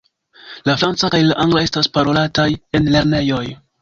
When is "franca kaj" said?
0.83-1.19